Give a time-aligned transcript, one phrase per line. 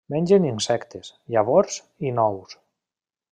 [0.13, 1.77] Mengen insectes, llavors
[2.09, 2.57] i nous.